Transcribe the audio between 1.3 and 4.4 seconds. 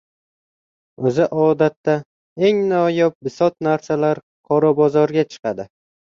odatda, eng noyob bisot-narsalar